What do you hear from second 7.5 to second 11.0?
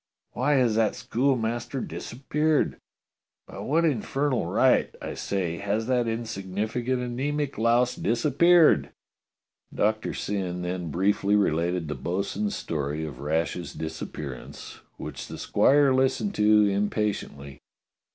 louse disappeared?" Doctor Syn then